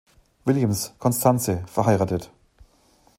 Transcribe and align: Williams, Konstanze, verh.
Williams, 0.45 0.95
Konstanze, 0.97 1.63
verh. 1.67 2.21